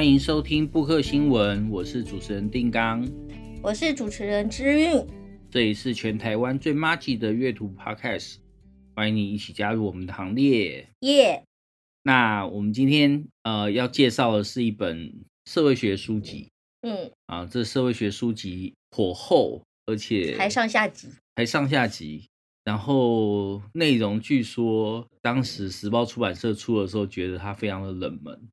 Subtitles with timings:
[0.00, 3.06] 欢迎收听布克新闻，我是主持人定刚，
[3.62, 5.06] 我是主持人知韵，
[5.50, 8.36] 这里是全台湾最麻吉的阅读 Podcast，
[8.96, 11.44] 欢迎你一起加入我们的行列，耶！
[12.02, 15.12] 那我们今天呃要介绍的是一本
[15.44, 16.48] 社会学书籍，
[16.80, 22.26] 嗯，啊，这社会学书籍火厚，而且还上下集，还上下集，
[22.64, 28.48] 然后内容据说当时时报出版社出的时候，觉得它非常的冷门。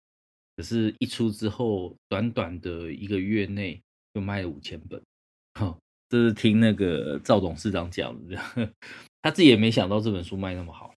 [0.58, 3.80] 可是，一出之后，短短的一个月内
[4.12, 5.00] 就卖了五千本，
[5.54, 5.78] 哈，
[6.10, 8.36] 这是听那个赵董事长讲的，
[9.22, 10.92] 他自己也没想到这本书卖那么好，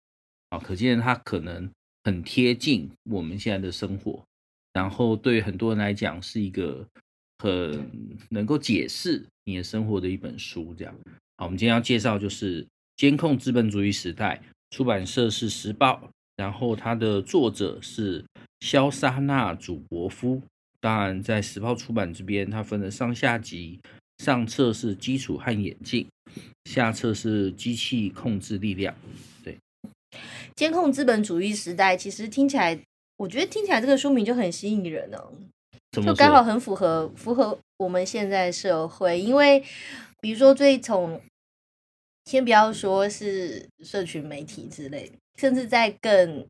[0.49, 1.71] 啊，可见他可能
[2.05, 4.25] 很贴近我们现在的生活，
[4.73, 6.87] 然后对很多人来讲是一个
[7.37, 10.95] 很能够解释你的生活的一本书，这样。
[11.37, 12.65] 好，我们今天要介绍就是
[12.97, 14.41] 《监控资本主义时代》，
[14.75, 18.25] 出版社是时报，然后它的作者是。
[18.61, 20.43] 萧莎娜·祖伯夫，
[20.81, 23.81] 当然在时报出版这边，它分了上下集。
[24.23, 26.07] 上册是基础和眼镜，
[26.67, 28.95] 下册是机器控制力量。
[29.43, 29.57] 对，
[30.55, 32.79] 监控资本主义时代，其实听起来，
[33.17, 35.33] 我觉得听起来这个书名就很吸引人哦，
[35.93, 39.19] 就刚好很符合符合我们现在社会。
[39.19, 39.65] 因为
[40.21, 41.19] 比如说，最从
[42.27, 46.47] 先不要说是社群媒体之类，甚至在更。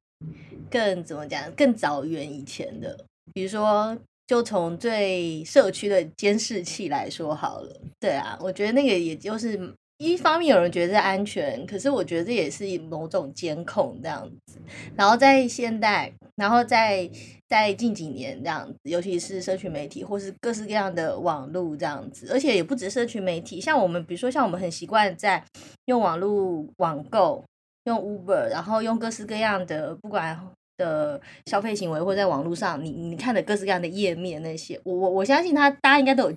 [0.70, 1.50] 更怎么讲？
[1.52, 3.96] 更早远以前的，比如说，
[4.27, 7.80] 就从最社区的监视器来说好了。
[7.98, 14.58] 对啊，我觉得那个也就是一方面有人觉得是安全，可是我觉得这也是某种监控这样子。
[14.94, 17.10] 然后在现代，然后在
[17.48, 25.44] 在近几年这样子，尤其是社群媒体或是各式各样的网络这样子，而且也不止社群媒体，像我们比如说像我们很习惯在
[25.86, 27.45] 用网络网购。
[27.85, 30.39] 用 Uber，然后用各式各样的不管
[30.77, 36.36] 的消费行为，或在网络上，你你看的各式各样的页面那些，我我我相信他大家应该都有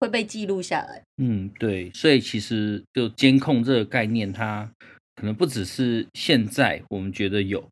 [0.00, 1.02] 会被记录下来。
[1.16, 4.70] 嗯，对，所以其实就监控这个概念，它
[5.16, 7.64] 可能不只是现在我们觉得有，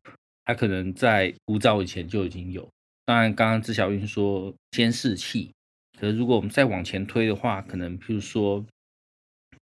[0.45, 2.67] 它可能在古早以前就已经有。
[3.05, 5.51] 当然，刚刚知小云说监视器，
[5.99, 8.65] 可是如果我们再往前推的话，可能譬如说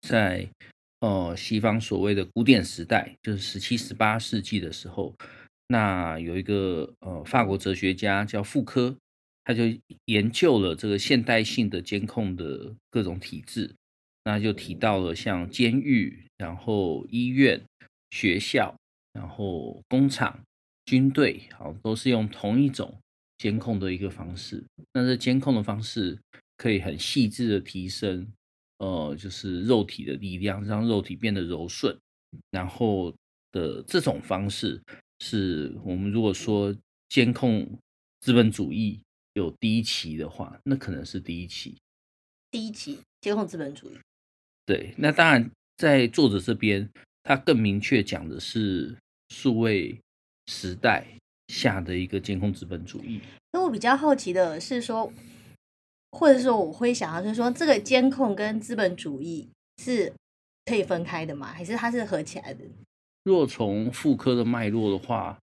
[0.00, 0.46] 在。
[1.02, 5.12] 呃，西方所谓的古典时代，就是十七、十八世纪的时候，
[5.66, 8.96] 那有一个呃法国哲学家叫傅科，
[9.42, 9.64] 他就
[10.04, 13.74] 研究了这个现代性的监控的各种体制，
[14.22, 17.60] 那就提到了像监狱、然后医院、
[18.12, 18.72] 学校、
[19.12, 20.38] 然后工厂、
[20.86, 22.96] 军队，好，都是用同一种
[23.38, 24.62] 监控的一个方式。
[24.92, 26.16] 那这监控的方式
[26.56, 28.24] 可以很细致的提升。
[28.82, 31.96] 呃，就是肉体的力量，让肉体变得柔顺，
[32.50, 33.14] 然后
[33.52, 34.82] 的这种方式，
[35.20, 36.74] 是我们如果说
[37.08, 37.78] 监控
[38.18, 39.00] 资本主义
[39.34, 41.78] 有第一期的话，那可能是第一期。
[42.50, 43.96] 第一期监控资本主义。
[44.66, 46.90] 对，那当然，在作者这边，
[47.22, 48.98] 他更明确讲的是
[49.28, 49.96] 数位
[50.48, 51.06] 时代
[51.46, 53.20] 下的一个监控资本主义。
[53.52, 55.12] 那我比较好奇的是说。
[56.12, 60.12] 或者说，我会想要就是说，这个监控跟资本主义是
[60.66, 61.46] 可以分开的吗？
[61.48, 62.64] 还是它是合起来的？
[63.24, 65.38] 若从傅柯的脉络的话，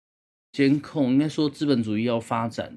[0.52, 2.76] 监控应该说资本主义要发展，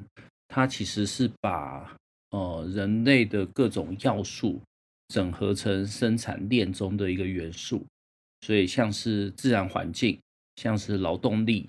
[0.49, 1.97] 它其实是把
[2.31, 4.61] 呃人类的各种要素
[5.09, 7.85] 整合成生产链中的一个元素，
[8.43, 10.19] 所以像是自然环境，
[10.57, 11.69] 像是劳动力，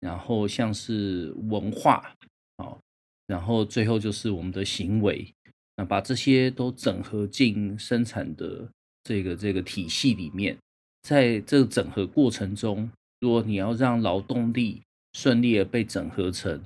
[0.00, 2.12] 然后像是文化，
[2.58, 2.78] 好，
[3.26, 5.32] 然后最后就是我们的行为。
[5.76, 8.68] 那把这些都整合进生产的
[9.02, 10.56] 这个这个体系里面，
[11.02, 12.90] 在这个整合过程中，
[13.20, 14.80] 如果你要让劳动力
[15.14, 16.60] 顺利的被整合成，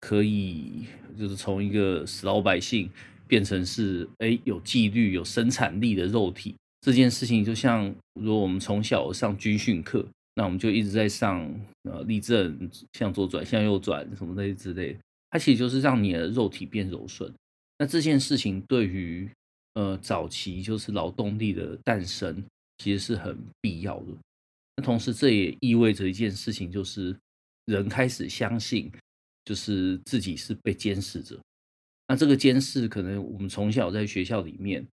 [0.00, 0.84] 可以
[1.18, 2.88] 就是从一个死老百姓
[3.26, 11.48] 变成是哎有纪律、有生产力的肉体，这件事情就像如果我们从小上军训课，那我们就一直在上
[11.84, 14.98] 呃立正、向左转、向右转什么那些之类的，
[15.30, 17.32] 它其实就是让你的肉体变柔顺。
[17.78, 19.30] 那这件事情对于
[19.74, 22.42] 呃早期就是劳动力的诞生，
[22.78, 24.06] 其实是很必要的。
[24.76, 27.14] 那同时这也意味着一件事情，就是
[27.66, 28.90] 人开始相信，
[29.44, 31.38] 就是自己是被监视着。
[32.08, 34.86] 那这个监视可能我们从小在学校里面，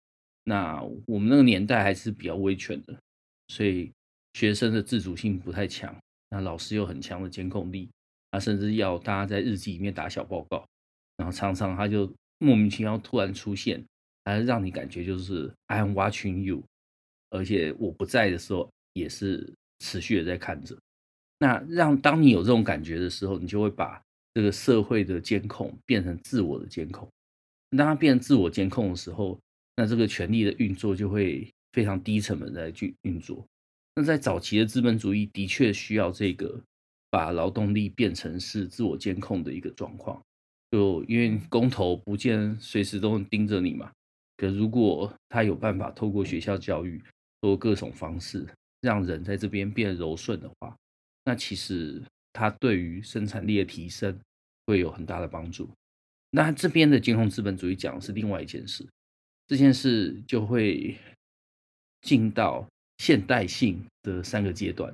[0.44, 2.94] 那我们那个年代还是比较威权的，
[3.48, 3.90] 所以
[4.34, 5.96] 学生的自主性不太强。
[6.32, 7.88] 那老师有很强的监控力，
[8.32, 10.66] 他甚至要大家在日记里面打小报告，
[11.16, 12.12] 然后常常他就。
[12.44, 13.82] 莫名其妙突然出现，
[14.26, 16.62] 还让你感觉就是 I'm watching you，
[17.30, 20.78] 而且我不在的时候也是持续的在看着。
[21.40, 24.02] 那让当你有这种感觉的时候，你就会把
[24.34, 27.08] 这个社会的监控变成自我的监控。
[27.78, 29.40] 当它变成自我监控的时候，
[29.76, 33.46] 那这个权力的运作就会非常低成本的去运作。
[33.96, 36.60] 那在早期的资本主义的确需要这个
[37.10, 40.22] 把劳动力变成是自我监控的一个状况，
[40.74, 43.92] 就因为工头不见随时都能盯着你嘛。
[44.38, 46.98] 可如果他有办法透过学校教育，
[47.42, 48.44] 透过各种方式
[48.82, 50.76] 让人在这边变柔顺的话，
[51.26, 52.02] 那其实
[52.34, 54.20] 他对于生产力的提升
[54.66, 55.70] 会有很大的帮助。
[56.32, 58.84] 那这边的监控资本主义讲的是另外一件事，
[59.46, 60.98] 这件事就会
[62.02, 62.68] 进到
[62.98, 64.92] 现代性的三个阶段。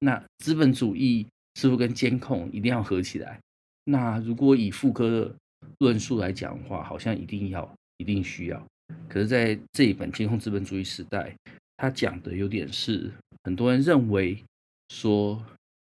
[0.00, 3.38] 那资本主义是不是跟监控一定要合起来？
[3.84, 5.34] 那如果以傅柯的
[5.78, 8.66] 论述来讲的话，好像一定要，一定需要。
[9.08, 11.30] 可是，在这一本《监控资本主义时代》，
[11.76, 13.10] 他讲的有点是
[13.44, 14.42] 很多人认为
[14.88, 15.42] 说，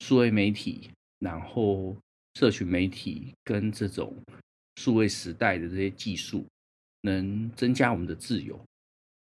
[0.00, 1.96] 数位媒体，然后
[2.34, 4.14] 社群媒体跟这种。
[4.80, 6.46] 数位时代的这些技术
[7.00, 8.56] 能增加我们的自由，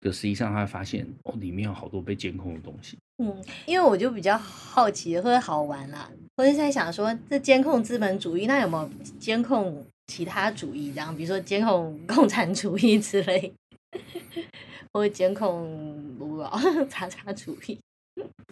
[0.01, 2.97] 可实际上他会发现哦，里面有好多被监控的东西。
[3.23, 8.89] 嗯，因为我就比较好奇或者好玩啦，或者在想说，这监控资本主义，那有没有
[9.19, 11.15] 监控其他主义这样？
[11.15, 13.53] 比如说监控 共产主义之类，
[14.91, 16.59] 或者监控不知道
[16.89, 17.77] 叉叉主义。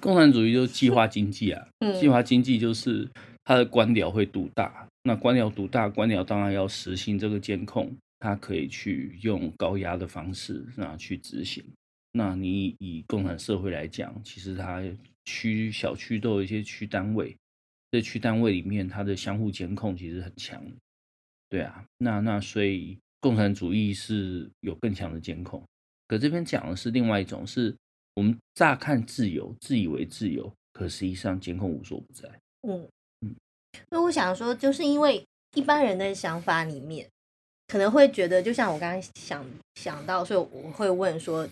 [0.01, 3.09] 共产主义就是计划经济啊，嗯、计划经济就是
[3.45, 4.87] 它的官僚会独大。
[5.03, 11.63] 那官僚独大，官僚当然要实行这个监控，它可以去用高压的方式啊去执行。
[12.13, 14.81] 那你以共产社会来讲，其实它
[15.25, 17.35] 区小区都有一些区单位，
[17.93, 20.59] 这区单位里面它的相互监控其实很强。
[21.47, 25.63] 对啊，那那所以共产主义是有更强的监控，
[26.07, 27.75] 可这边讲的是另外一种，是
[28.15, 32.27] 我们乍看自由，自以为自由，可实际上监控无所不在。
[32.67, 32.89] 嗯。
[33.21, 33.35] 嗯，
[33.91, 35.23] 那我想说，就是因为
[35.53, 37.07] 一般人的想法里面，
[37.67, 39.45] 可能会觉得，就像我刚刚想
[39.75, 41.47] 想到，所以我会问说，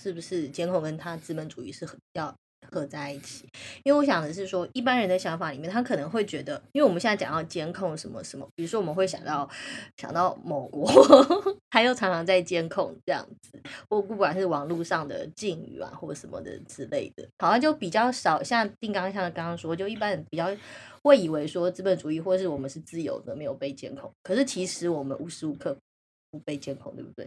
[0.00, 2.32] 是不是监控跟他资本主义是很要
[2.70, 3.48] 合在一起？
[3.84, 9.48] 因为我想的是说，一般人的想法里面，他可能会觉得，因为我们现在讲到监控什么什么，比如说我们会想到
[9.96, 10.90] 想到某国，
[11.70, 18.42] 他又常常在监控这样子，或不管是网络上的禁语啊，或什么的之类的，好像就比较少。
[18.42, 20.50] 像定刚像刚刚说，就一般人比较。
[21.02, 24.12] 会以为说资本主义或是我们是自由的，没有被监控。
[24.22, 25.74] 可是其实我们无时无刻
[26.30, 27.26] 不被监控，对不对？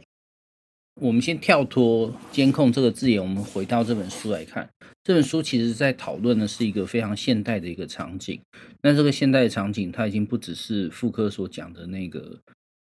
[1.02, 4.70] 我们先跳脱“监控”这个字眼，我们回到这本书来看。
[5.04, 8.40] 这本书其实在讨论的是一个非常现代的一个场景。
[8.82, 12.40] 那这个现代场景，它已经不只是傅科所讲的那个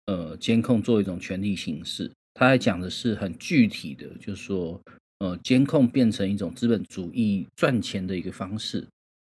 [0.07, 4.79] 呃监控作为一种权力形式，它还讲的是很具体的，就是说
[5.21, 8.87] 呃监控变成一种资本主义赚钱的一个方式。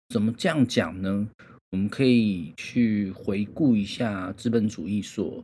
[0.09, 1.27] 怎么这样讲呢？
[1.71, 5.44] 我们可以去回顾一下资本主义所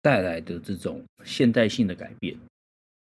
[0.00, 2.36] 带来的这种现代性的改变。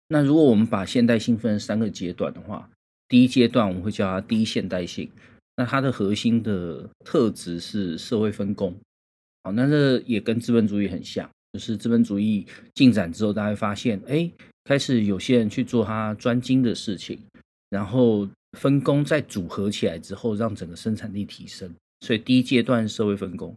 [0.10, 2.70] 那如果我们把现代性分三个阶段的话，
[3.08, 5.10] 第一阶段我们会叫它第一现代性。
[5.56, 8.76] 那它的核心的特质是社会分工。
[9.44, 12.46] 好，那这也跟资本主义很像，就是资本主义
[12.76, 14.30] 进展之后，大家会发现，哎，
[14.66, 17.18] 开始有些人去做他专精的事情，
[17.70, 18.28] 然后。
[18.58, 21.72] 分工再组合起来之后，让整个生产力提升。
[22.02, 23.56] 所以第一阶段社会分工。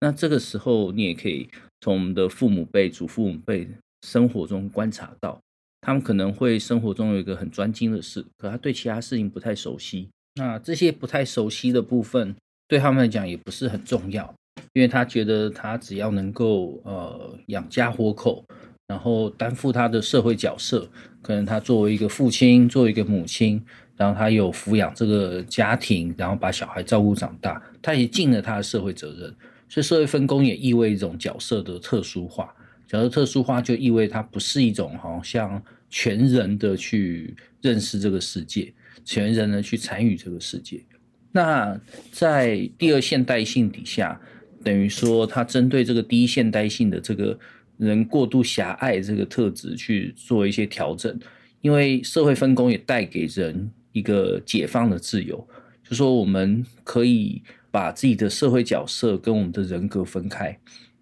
[0.00, 1.46] 那这个时候，你也可以
[1.82, 3.68] 从我们的父母辈、祖父母辈
[4.00, 5.38] 生活中观察到，
[5.80, 10.08] 他们可能会生活中有一个很专精的事，可他对其他事情不太熟悉。
[10.36, 12.34] 那这些不太熟悉的部分，
[12.68, 14.32] 对他们来讲也不是很重要，
[14.74, 18.44] 因为他觉得他只要能够呃养家活口，
[18.88, 20.88] 然后担负他的社会角色，
[21.22, 23.62] 可能他作为一个父亲，作为一个母亲。
[23.96, 29.36] 然后他有抚养这个家庭，然后把小孩照顾长大，他也尽了他的社会责任。
[29.68, 32.50] 所以社会分工也意味一种角色的特殊化。
[32.90, 40.82] 角色特殊化就意味它不是一种好像全人的去认识这个世界，全人的去参与这个世界。
[41.30, 41.80] 那
[42.10, 44.20] 在第二现代性底下，
[44.64, 47.38] 等于说它针对这个第一现代性的这个
[47.76, 51.16] 人过度狭隘这个特质去做一些调整，
[51.60, 53.70] 因为社会分工也带给人。
[53.92, 55.48] 一个解放的自由，
[55.82, 57.42] 就说我们可以
[57.72, 60.56] 把自己的社会角色跟我们的人格分开。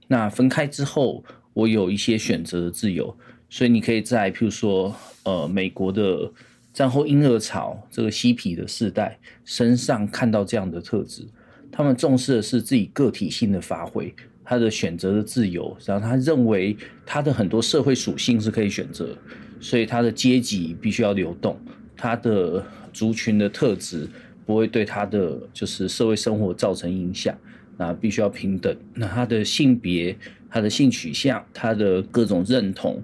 [0.07, 1.23] 那分开之后，
[1.59, 3.15] 我有一些选择的自由。
[3.51, 6.31] 所以你可以在譬如说，呃，美国的
[6.73, 11.27] 战后婴儿潮这个嬉皮的世代身上看到这样的特质。
[11.73, 19.17] 他们重视的是自己个体性的发挥，他的选择的自由，然后他认为他的很多社会属性是可以选择，
[19.61, 21.59] 所以他的阶级必须要流动，
[21.97, 22.65] 他的。
[22.91, 24.09] 族群的特质
[24.45, 27.37] 不会对他的就是社会生活造成影响，
[27.77, 28.77] 那必须要平等。
[28.95, 30.17] 那他的性别、
[30.51, 33.03] 他的性取向、他的各种认同，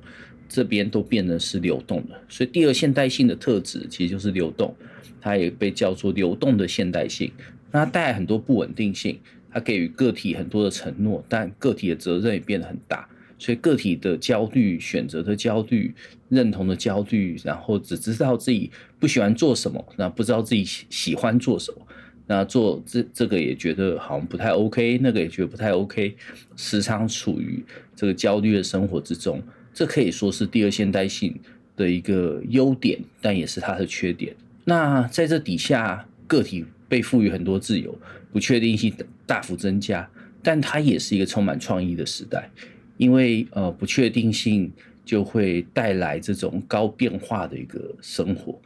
[0.48, 2.20] 这边都变得是流动的。
[2.28, 4.74] 所以第二现代性的特质其实就是流动，
[5.20, 7.30] 它也被叫做流动的现代性。
[7.70, 9.18] 那它带来很多不稳定性，
[9.52, 13.08] 它给予个体很多的承诺，但个体的责任也变得很大。
[13.36, 15.92] 所以个体的焦虑、选择的焦虑、
[16.28, 18.70] 认同的焦虑，然后只知道自己
[19.00, 21.83] 不喜欢做什么，那不知道自己喜喜欢做什么，
[22.26, 26.16] 那做这这个也觉得好像不太 OK，那个也觉得不太 OK，
[26.56, 27.62] 时常处于
[27.94, 31.38] 这个焦虑的生活之中，这可以说是第二现代性
[31.76, 34.34] 的一个优点，但也是它的缺点。
[34.64, 37.98] 那在这底下，个体被赋予很多自由，
[38.32, 38.92] 不确定性
[39.26, 40.08] 大幅增加，
[40.42, 42.50] 但它也是一个充满创意的时代。
[42.96, 44.72] 因为呃不确定性
[45.04, 48.58] 就会带来这种高变化的一个生活，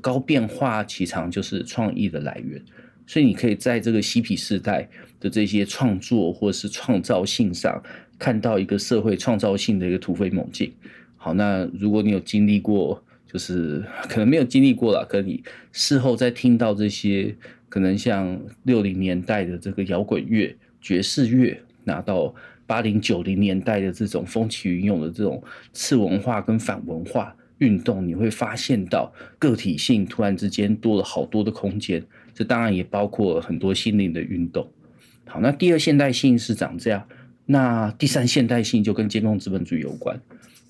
[0.00, 2.60] 高变化其实就是创意的来源，
[3.06, 4.88] 所以你可以在这个嬉皮士代
[5.20, 7.82] 的这些创作或是创造性上
[8.18, 10.72] 看到一个社会创造性的一个突飞猛进。
[11.16, 15.42] 好，那如果你有经历过，就是 可能没有经历过了，可你
[15.72, 17.34] 事后再听到这些，
[17.68, 22.34] 可能像六零年代的这个摇滚乐、爵士乐拿到。
[22.66, 25.44] 八零九零年代的这种风起云涌的这种
[25.74, 32.02] 次文化跟反文化运动，你会发现到个体性突然之间多了好多的空间。
[32.34, 34.68] 这当然也包括很多心灵的运动。
[35.26, 37.08] 好，那第二现代性是长这样，
[37.46, 40.20] 那第三现代性就跟监控资本主义有关。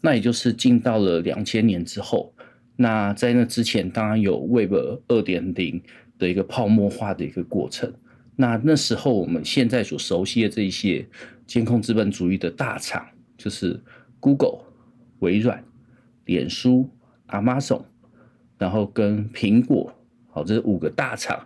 [0.00, 2.32] 那也就是进到了两千年之后，
[2.76, 4.74] 那在那之前当然有 Web
[5.08, 5.82] 二点零
[6.18, 7.92] 的一个泡沫化的一个过程。
[8.36, 11.06] 那那时候我们现在所熟悉的这一些。
[11.46, 13.06] 监控资本主义的大厂
[13.36, 13.78] 就是
[14.18, 14.60] Google、
[15.18, 15.62] 微软、
[16.24, 16.88] 脸书、
[17.28, 17.82] Amazon，
[18.56, 19.92] 然后跟苹果，
[20.34, 21.38] 好，这五个大厂，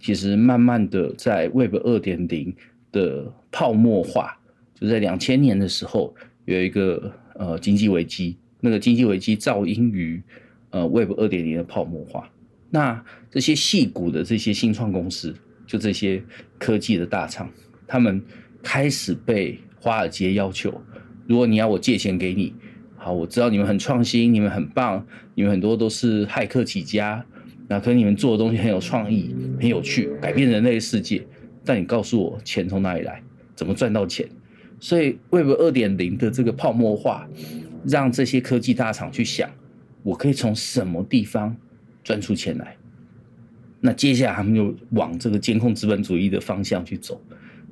[0.00, 2.52] 其实慢慢的在 Web 二点零
[2.90, 4.36] 的泡沫化，
[4.74, 6.12] 就在两千年的时候
[6.44, 10.20] 有一个呃经济危机，那个经济危机肇因于
[10.70, 12.28] 呃 Web 二点零的泡沫化，
[12.68, 15.32] 那这些细股的这些新创公司，
[15.64, 16.20] 就这些
[16.58, 17.48] 科技的大厂，
[17.86, 18.20] 他们。
[18.64, 20.80] 开始被华尔街要求，
[21.26, 22.54] 如果你要我借钱给你，
[22.94, 27.26] 好，我知道你们很创新，你们很棒，你们很多都是骇客起家，
[27.68, 31.24] 那可能你们做的东西很有创意，很有趣，改变人类世界。
[31.64, 33.22] 但你告诉我钱从哪里来，
[33.54, 34.28] 怎么赚到钱？
[34.80, 37.28] 所以 Web 二点零的这个泡沫化，
[37.86, 39.48] 让这些科技大厂去想，
[40.02, 41.56] 我可以从什么地方
[42.02, 42.76] 赚出钱来？
[43.80, 47.20] 那接下来他们就往这个监控资本主义的方向去走。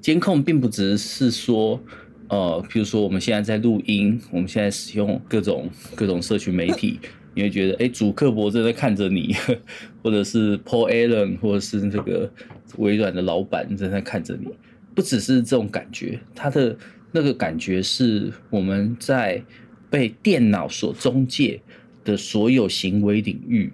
[0.01, 1.81] 监控并不只是说，
[2.29, 7.01] 呃，比如说我们现在在录音，我们现在使用各种各种社群媒体，
[7.35, 9.35] 你会觉得，哎，主克伯正在看着你，
[10.03, 12.31] 或者是 Paul Allen，或者是这个
[12.79, 14.49] 微软的老板正在看着你，
[14.95, 16.77] 不只是这种感觉，他的
[17.13, 19.43] 那个感觉是我们在
[19.89, 21.61] 被电脑所中介
[22.05, 23.73] 的所有行为领域，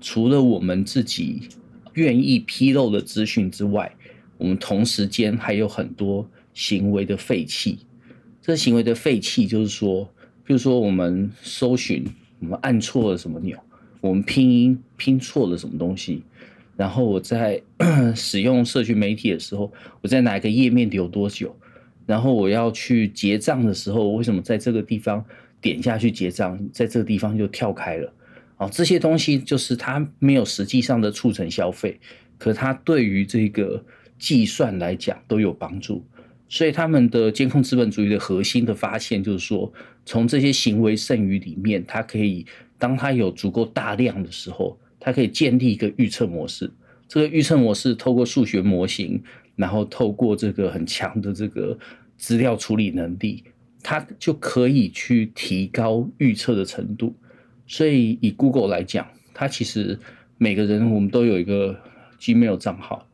[0.00, 1.48] 除了我们自己
[1.94, 3.94] 愿意披露的资讯之外。
[4.40, 6.24] 我们同时间还有很多
[6.54, 7.80] 行为的废弃，
[8.40, 10.08] 这行为的废弃就是说，
[10.44, 12.04] 比如说我们搜寻，
[12.40, 13.58] 我们按错了什么钮，
[14.00, 16.22] 我们拼音拼错了什么东西，
[16.76, 17.60] 然后我在
[18.14, 21.54] 使用社群媒体的时候，我在哪一个页面留多久，
[22.06, 25.24] 然后我要去结账的时候，为什么在这个地方
[25.60, 28.12] 点下去结账，在这个地方就跳开了？
[28.56, 31.98] 啊，这些东西就是它没有实际上的促成消费，
[32.38, 33.84] 可它对于这个。
[34.20, 36.04] 计算来讲都有帮助，
[36.48, 39.70] 所以他们的监控资本主义的核心的发现就是说，
[40.06, 42.46] 从这些行为剩余里面，它可以
[42.78, 46.70] 当它有足够大量的时候，它可以建立一个预测模式。
[47.06, 49.22] 这个预测模式透过数学模型，
[49.56, 51.78] 然后透过这个很强的这个
[52.16, 53.44] 资料处理能力，
[53.82, 57.14] 它就可以去提高预测的程度。
[57.66, 59.98] 所以以 Google 来讲，它其实
[60.38, 61.78] 每个人我们都有一个
[62.20, 63.07] Gmail 账号。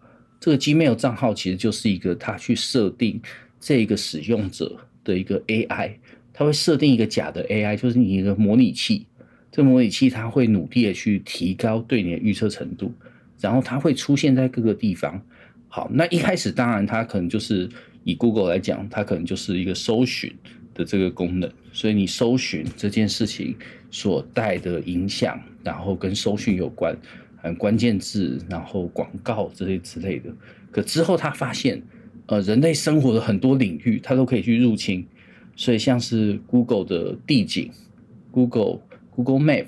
[0.45, 3.19] 这个 Gmail 账号其实就是一个他去设定
[3.59, 5.93] 这个使用者的一个 AI，
[6.35, 9.07] 他会设定一个假的 AI，就是你一个模拟器。
[9.51, 12.93] 这模拟器它会努力的去提高对你的预测程度，
[13.41, 15.19] 然后它会出现在各个地方。
[15.67, 17.67] 好，那一开始当然它可能就是
[18.03, 20.31] 以 Google 来讲，它可能就是一个搜寻
[20.75, 23.57] 的这个功能，所以你搜寻这件事情
[23.91, 26.95] 所带的影响，然后跟搜寻有关。
[27.45, 30.31] 很关键字，然后广告这些之类的。
[30.71, 31.81] 可之后他发现，
[32.27, 35.07] 呃，人类生活的很多领域，他都可以去入侵。
[35.55, 37.71] 所以像是 Google 的地景、
[38.31, 39.67] Google Google Map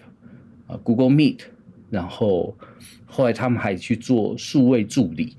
[0.67, 1.41] 啊、Google Meet，
[1.91, 2.57] 然后
[3.05, 5.35] 后来他们还去做数位助理。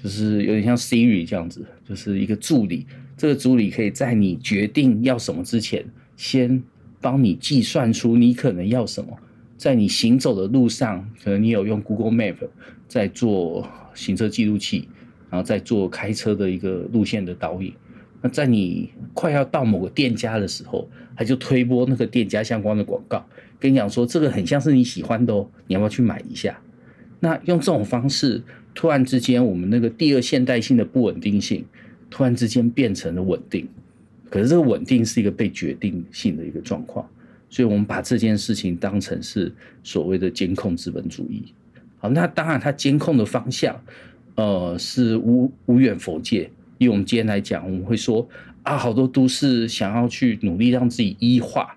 [0.00, 2.86] 就是有点像 Siri 这样子，就是一个助理。
[3.16, 5.84] 这个助理可以在你决定要什么之前，
[6.16, 6.62] 先
[7.00, 9.18] 帮你计算出你可能要什么。
[9.58, 12.36] 在你行走的路上，可能你有用 Google Map
[12.86, 14.88] 在做行车记录器，
[15.28, 17.74] 然后再做开车的一个路线的导引。
[18.22, 23.26] 那在你快要到某个店家的时候，他就推播那个店家相关的广告，
[23.58, 26.60] 跟你讲说这个很像是你喜欢的哦，你要不要去买一下？
[27.20, 28.42] 那用这种方式，
[28.74, 31.64] 突然之间，我们那个第二现代性的不稳定性，
[32.10, 33.68] 突然之间变成了稳定。
[34.30, 37.08] 可是这个稳定是一个被决定性的一个状况。
[37.50, 39.52] 所以我们把这件事情当成是
[39.82, 41.52] 所谓的监控资本主义。
[41.98, 43.80] 好，那当然它监控的方向，
[44.36, 46.50] 呃，是无无远弗届。
[46.78, 48.28] 以我们今天来讲，我们会说
[48.62, 51.76] 啊，好多都市想要去努力让自己医化，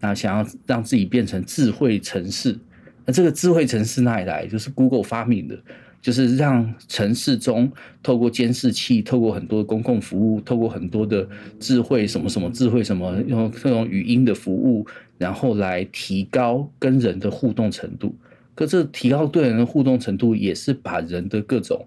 [0.00, 2.58] 啊，想要让自己变成智慧城市。
[3.04, 4.46] 那这个智慧城市哪里来？
[4.46, 5.58] 就是 Google 发明的。
[6.06, 7.68] 就是让城市中
[8.00, 14.86] 透过监视器，透过很多公共服务，透过很多的智慧什么什么智慧什么，用这种语音的服务，
[15.18, 18.14] 然后来提高跟人的互动程度。
[18.54, 21.84] 可这提高对人的互动程度，也是把人的各种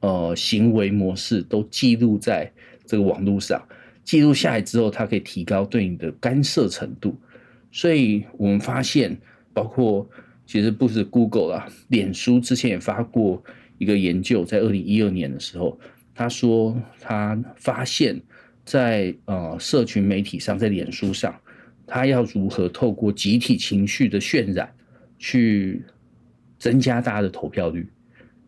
[0.00, 2.52] 呃行为模式都记录在
[2.84, 3.58] 这个网络上，
[4.04, 7.16] 记录下来之后，它可以提高对你的干涉程度。
[7.70, 9.16] 所以我们发现，
[9.54, 10.06] 包括
[10.44, 13.42] 其实不是 Google 啦，脸书之前也发过。
[13.82, 15.76] 一个研究在二零一二年的时候，
[16.14, 18.22] 他说他发现，
[18.64, 21.34] 在呃社群媒体上，在脸书上，
[21.84, 24.72] 他要如何透过集体情绪的渲染，
[25.18, 25.82] 去
[26.60, 27.88] 增加大家的投票率。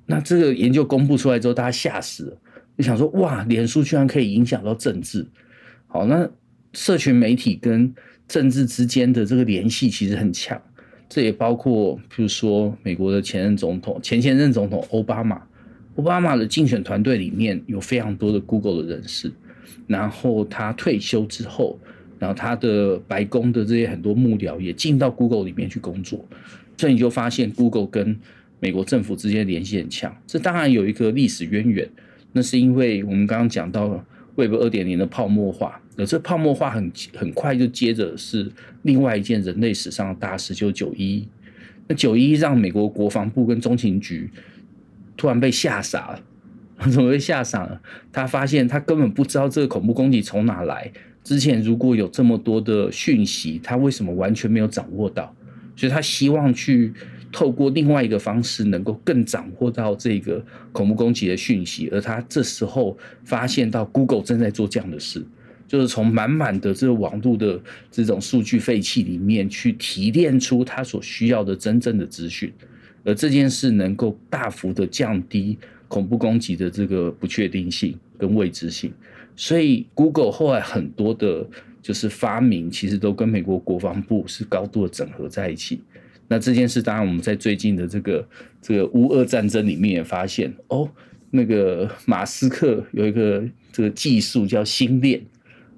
[0.06, 2.38] 那这个研究公布出来之后，大家吓死了，
[2.78, 5.26] 就想说哇，脸书居然可以影响到政治。
[5.88, 6.30] 好，那
[6.72, 7.92] 社群媒体跟
[8.28, 10.62] 政治之间的这个联系其实很强。
[11.14, 15.40] 这也包括，譬如说，美国的前任总统、前前任总统奥巴马，
[15.94, 19.31] 奥巴马的竞选团队里面有非常多的 Google 的人士。
[19.87, 21.79] 然后他退休之后，
[22.18, 26.18] 然后他的白宫的这些很多幕僚也进到 Google 里面去工作。
[26.77, 28.18] 所以你就发现 Google 跟
[28.59, 30.12] 美国政府之间的联系很强。
[30.27, 31.88] 这当然有一个历史渊源，
[32.33, 35.81] 那是因为我们刚刚讲到 Web 二点零的泡沫化。
[35.96, 38.50] 而这泡沫化很很快就接着是
[38.83, 41.26] 另外一件人类史上的大事，就是九一。
[41.87, 44.30] 那九一让美国国防部跟中情局
[45.16, 46.20] 突然被吓傻了。
[46.90, 47.80] 怎么会吓傻了？
[48.12, 50.90] 他发现他根本不知道这个恐怖攻击从哪来。
[51.22, 55.35] 之前如果有这么多的讯息，他为什么完全没有掌握到？
[55.76, 56.92] 所以他希望去
[57.30, 61.88] 透过另外一个方式，能够更掌握到这个恐怖攻击的讯息。
[61.92, 65.24] 而他这时候发现到 Google 正在做这样的事。
[65.66, 72.53] 就是从满满的这个网络的这种数据废弃里面去提炼出他所需要的真正的资讯，
[73.03, 78.92] 而这件事能够大幅的降低恐怖攻击的这个不确定性跟未知性。
[79.37, 81.44] 所以，Google 后来很多的，
[81.83, 85.81] 就是发明，其实都跟美国国防部是高度的整合在一起。
[86.29, 88.29] 那这件事，当然我们在最近的这个
[88.62, 90.88] 这个乌俄战争里面也发现，哦，
[91.31, 95.20] 那个马斯克有一个这个技术叫星链。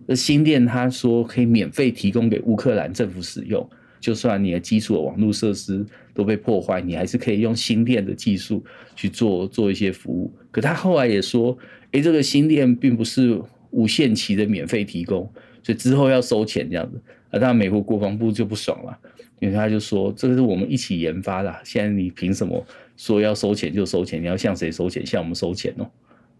[0.06, 3.68] 这星链，他说可以免费提供给乌克兰政府使用，
[4.00, 8.64] 就算你的基础的网络设施都被破坏，你还是可以用星链的技术
[8.94, 10.32] 去做做一些服务。
[10.50, 11.56] 可他后来也说，
[11.90, 13.40] 诶，这个星链并不是
[13.70, 15.28] 无限期的免费提供，
[15.62, 17.00] 所以之后要收钱这样子。
[17.30, 18.96] 而当然，美国国防部就不爽了，
[19.40, 22.64] 因为他就说，这个是我们一起研发的，现在你凭什么
[22.96, 24.22] 说要收钱就收钱？
[24.22, 25.04] 你要向谁收钱？
[25.04, 25.90] 向我们收钱哦。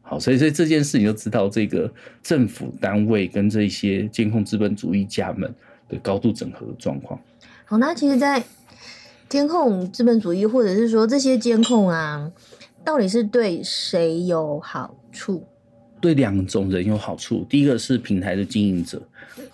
[0.09, 1.93] 好，所以所以这件事你就知道这个
[2.23, 5.53] 政府单位跟这些监控资本主义家们
[5.89, 7.21] 的高度整合的状况。
[7.65, 8.45] 好，那其实，在
[9.29, 12.31] 监控资本主义，或者是说这些监控啊，
[12.85, 15.45] 到底是对谁有好处？
[16.01, 17.45] 对两种人有好处。
[17.51, 19.03] 第一个是平台的经营者，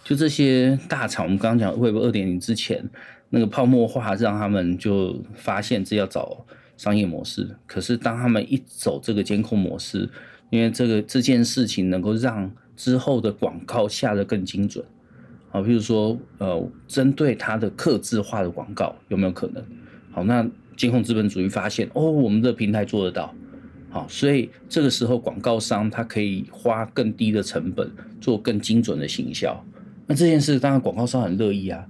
[0.04, 2.84] 就这些大厂，我们刚刚讲 Web 二点零之前
[3.30, 6.44] 那个泡沫化，让他们就发现这要找
[6.76, 7.48] 商业模式。
[7.66, 10.06] 可是当他们一走这个监控模式，
[10.52, 14.84] 因为这个这件事情能够让之后的广告下得更精准，
[15.48, 19.64] 好，比如说呃，针对它的客制化的广告有没有可能？
[20.10, 23.34] 好，那监控资本主义发现哦，我们的平台做得到，
[23.88, 29.64] 好，所以这个时候广告商他可以花更低的成本做更精准的行销，
[30.06, 31.82] 那这件事当然广告商很乐意啊。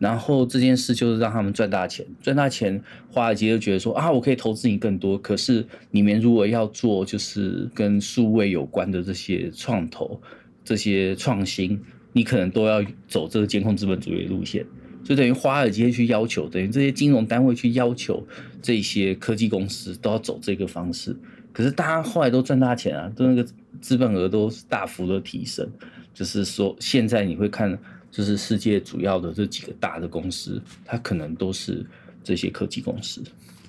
[0.00, 2.82] 然后这件事就是让他们赚大钱，赚大钱，
[3.12, 5.16] 华尔街就觉得说啊，我可以投资你更多。
[5.18, 10.18] 可是你们如果要做就是跟数位有关的这些创投、
[10.64, 11.78] 这些创新，
[12.14, 14.64] 你可能都要走这个监控资本主义路线。
[15.04, 18.26] 就等于华尔街去要求，等于这些金融单位去要求
[18.62, 21.14] 这些科技公司都要走这个方式。
[21.52, 23.46] 可是大家后来都赚大钱啊，都那个
[23.82, 25.70] 资本额都是大幅的提升。
[26.12, 27.78] 就是说，现在你会看，
[28.10, 31.86] 就是世界主要的这几个大的公司，它可能都是
[32.22, 33.22] 这些科技公司，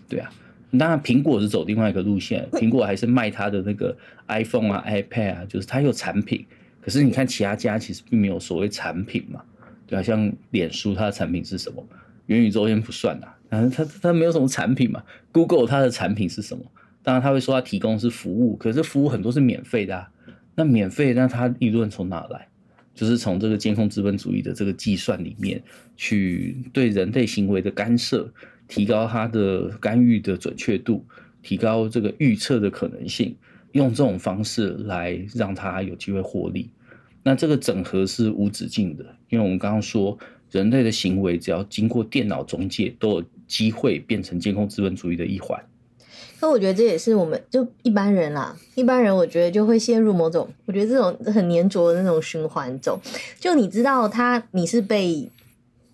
[0.10, 0.30] 对啊。
[0.78, 3.96] 当然，苹果是走另外一个路线，苹果还是卖它的那个
[4.28, 6.46] iPhone 啊、iPad 啊，就是它有产品。
[6.82, 9.44] 可是你看其他家其实并没有所谓产品嘛，
[9.86, 11.86] 对啊，像脸书它的产品是什么？
[12.28, 15.04] 元宇宙先不算啦，反正它它没有什么产品嘛。
[15.32, 16.64] Google 它的产品是什么？
[17.04, 20.10] 当然他会说他提供是服务，可是服务很多是免费的啊。
[20.56, 22.48] 那免费，那它利润从哪来？
[22.94, 25.62] 就是从这个监控资本主义的这个计算里面
[25.96, 28.32] 去对人类行为的干涉，
[28.68, 31.06] 提高它的干预的准确度，
[31.42, 33.36] 提高这个预测的可能性，
[33.72, 36.70] 用这种方式来让它有机会获利。
[37.24, 40.18] 那这个整合是无止境的，因为我们刚刚说，
[40.52, 45.64] 人类的行为只要经过电脑中介，都有机会变成监控资本主义的一环。
[46.42, 53.00] 那我觉得这也是我们就一般人啦，一般人我觉得就会陷入某种，我觉得这种很黏着的那种循环中。
[53.40, 55.30] 就你知道他你是被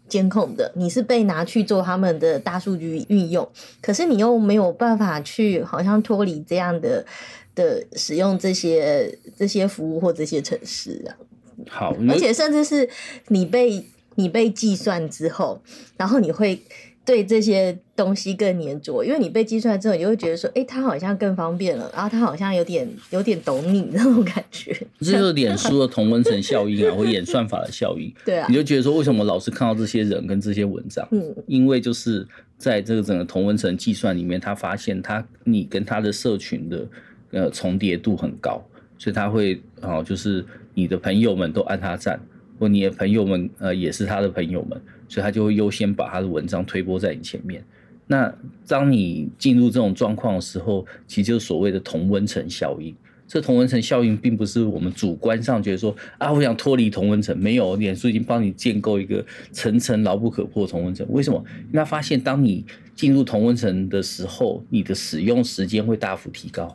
[0.07, 3.47] 监控的，你是被拿去做他们的大数据运用，
[3.81, 7.05] 可是你又没有办法去好像脱离这样的
[7.53, 11.11] 的使用这些这些服务或这些程式啊。
[11.69, 12.89] 好，而且甚至是
[13.27, 15.61] 你被你被计算之后，
[15.97, 16.61] 然后你会。
[17.07, 24.77] 对这些东西更黏着，因为你被计算之后，你就会觉得说，哎，他好像更方便了，然后他好像有点有点懂你那种感觉。
[24.99, 28.13] 这就是脸书的同温层效应啊，或演算法的效应。
[28.25, 31.07] 对啊，你就觉得说，为什么老是看到这些人跟这些文章？
[31.11, 36.87] 嗯，因为就是在这个整个同温层计算里面，他发现他你跟他的社群的
[37.31, 38.61] 呃重叠度很高，
[38.97, 42.19] 所以他会啊，就是你的朋友们都按他赞。
[42.59, 47.63] 或你的朋友们，呃，也是他的朋友们，所以他就会优先把他的文章推播在你前面。
[48.07, 48.33] 那
[48.65, 52.95] 当你进入这种状况的时候，其实就是所谓的同温层效应。
[53.27, 61.05] 这同温层效应并不是我们主观上觉得说啊，我想脱离同温层，没有，脸书已经帮你建构一个层层牢不可破同温层。
[61.09, 61.43] 为什么？
[61.73, 62.63] 因为发现，当你
[62.95, 66.73] 进入同温层的时候，你的使用时间会大幅提高，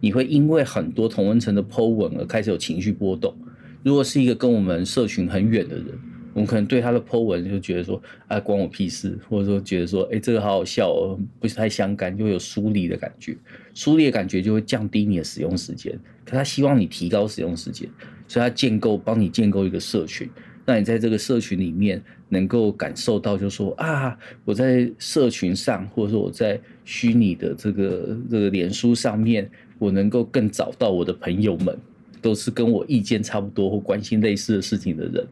[0.00, 3.34] 你会因为很多同温层的 po 文而开始有情绪波动。
[3.82, 5.86] 如果是一个跟我们社群很远的人，
[6.34, 13.36] 我们可能对他的 po 文就觉得说，啊，关我屁事，或者说觉得说，哎，这个好好笑哦，不是太相干，就会有疏离的感觉，
[13.72, 15.98] 疏离的感觉就会降低你的使用时间。
[16.24, 17.88] 可他希望你提高使用时间，
[18.26, 20.28] 所以他建构帮你建构一个社群，
[20.66, 31.78] 让你在这个社群里面能够感受到，就说啊，我在社群上，或者说我在虚拟的这个这个脸书上面，我能够更找到我的朋友们。
[32.24, 35.26] 都是跟我意见差不多或关心类似的事情的人，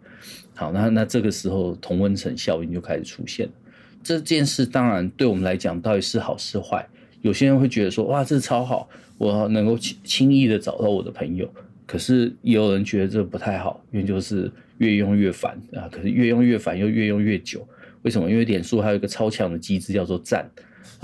[0.55, 3.52] 好，那那这个时候同温层效应就开始出现了。
[4.02, 6.87] 这件事当然对我们来讲到底是好是坏？
[7.22, 11.48] 有些人会觉得说，哇，这超好，我能够轻轻易的找到我的朋友。
[11.87, 15.88] 可是也有人觉得这不太好，因为就是越用越烦啊。
[15.90, 17.66] 可是越用越烦又越用越久，
[18.02, 18.31] 为什么？
[18.31, 20.50] 因为点数还有一个超强的机制叫做赞。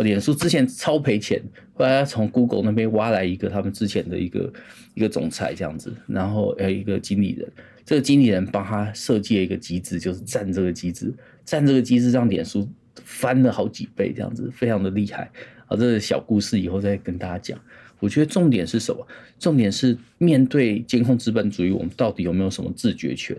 [0.04, 1.42] 脸书之前超赔钱，
[1.74, 4.52] 后来从 Google 那边挖来一个他们之前的一个
[4.94, 7.48] 一个总裁这样子，然后还有一个经理人，
[7.84, 11.12] 这个经理人帮他设计了一个机制，就是赞这个机制，
[11.44, 12.68] 赞这个机制让脸书
[13.04, 15.30] 翻了好几倍这样子，非常的厉害。
[15.66, 17.58] 好，这个小故事以后再跟大家讲。
[18.00, 19.04] 我觉得重点是什么？
[19.40, 23.36] 重点是面对监控资本主义，我们到底有没有什么自觉权？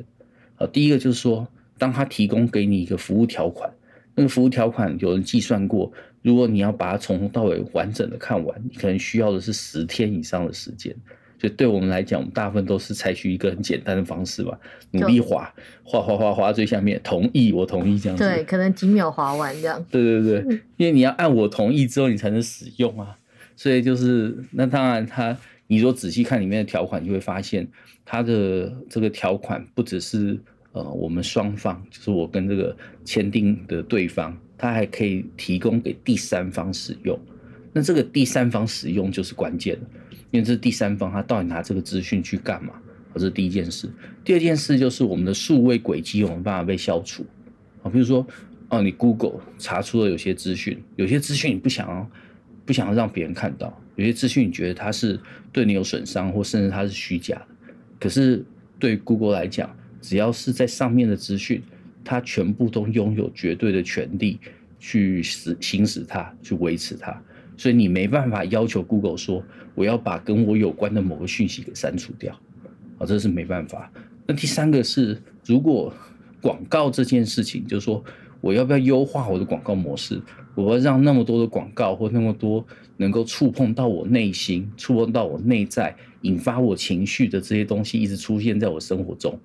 [0.58, 3.72] 啊，第一个就是说，当他提供给你一个服务条款。
[4.15, 5.89] 那个服务条款有人计算过，
[6.30, 10.96] 如果你要把它从头到尾完整的看完，你可能需要的是十天以上的时间。
[11.39, 14.60] 所以对我们来讲，我们大部分都是采取一个很简单的方式吧，
[14.92, 15.52] 努力划，
[15.84, 18.24] 划划划划最下面同意，我同意这样子。
[18.24, 19.84] 对，可能几秒划完这样。
[19.89, 23.18] 对对对，因为你要按我同意之后，你才能使用啊。
[23.56, 25.36] 所以就是那当然，它
[25.68, 27.68] 你如果仔细看里面的条款，就会发现
[28.06, 30.39] 它的这个条款不只是。
[30.72, 37.17] 呃，我们双方就是我跟这个签订的对方，它还可以提供给第三方使用。
[37.74, 39.82] 那这个第三方使用就是关键了，
[40.32, 42.74] 因为这是第三方，他到底拿这个资讯去干嘛？
[43.15, 43.89] 这是第一件事。
[44.24, 47.26] 第二件事就是我们的数位轨迹有没有办法被消除
[47.84, 47.89] 啊？
[47.89, 48.26] 比如说，
[48.69, 52.10] 哦，你 Google 查出了有些资讯，有些资讯你不想要，
[52.65, 55.19] 不想要让别人看到，有些资讯你觉得它是
[55.52, 57.48] 对你有损伤，或甚至它是虚假的。
[58.00, 58.45] 可是
[58.80, 61.62] 对 Google 来讲，只要是在上面的资讯，
[62.10, 64.39] 他全部都拥有绝对的权利
[64.80, 67.22] 去使行使它，去维持它。
[67.56, 69.43] 所以你没办法要求 Google 说
[69.76, 72.34] 我要把跟我有关的某个讯息给删除掉，
[72.98, 73.91] 啊，这是没办法。
[74.26, 75.93] 那第三个是，如果
[76.41, 78.04] 广告这件事情，就是说
[78.41, 80.19] 我要不要优化我的广告模式？
[80.56, 82.65] 我要让那么多的广告或那么多
[82.98, 89.39] 能够触碰到我内心、触碰到我内在、引发我情绪的这些东西，一直出现在我生活中。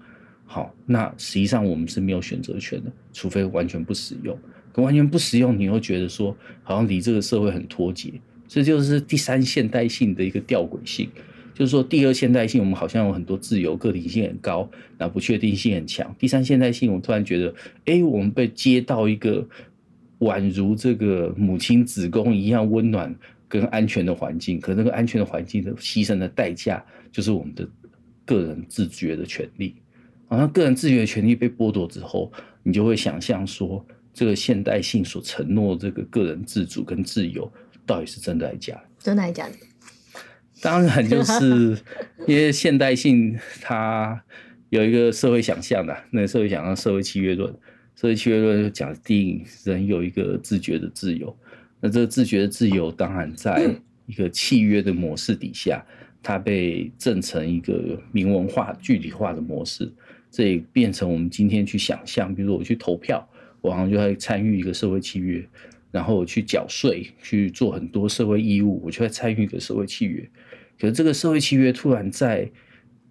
[0.45, 4.39] 好，那实际上我们是没有选择权的，除非完全不使用。
[4.73, 8.13] 可完全不使用，你又觉得说好像离这个社会很脱节。
[8.47, 11.09] 这就是第三现代性的一个吊诡性。
[11.55, 16.13] 就是说，第二现代性，我们好像有很多自由，个体性很高，然后不确定性很强。
[16.19, 17.55] 第三现代性，我突然觉得，
[17.85, 19.47] 哎，我们被接到一个
[20.19, 23.15] 宛如这个母亲子宫一样温暖
[23.47, 27.69] 跟安全的环境，可那个安全的环境的牺牲的代价，就是我们的
[28.25, 29.77] 个人自觉的权利。
[30.35, 32.33] 好像个人自觉的权利被剥夺之后，
[32.65, 37.49] 你就会想象说，这个现代性所承诺这个个人自主跟自由，
[37.87, 38.83] 到底是真的还是假的？
[38.99, 39.55] 真的还是假的？
[40.61, 41.79] 当然，就是
[42.27, 44.21] 因为现代性它
[44.71, 47.53] 有一个社会想象的，那个社会想象社会契约论，
[47.95, 51.37] 社会契约论就讲定人有一个自觉的自由。
[51.81, 53.71] 那这个自觉的自由，当然在
[54.07, 55.85] 一个契约的模式底下，
[56.23, 59.93] 它被证成一个明文化、具体化的模式。
[60.35, 63.25] 这也变成我们今天去想象，比如说我去投票，
[63.61, 65.41] 我好像就会参与一个社会契约，
[65.93, 70.29] 然后我去缴税，去做很多社会义务，我就会参与一个社会契约。
[70.77, 72.51] 可是这个社会契约突然在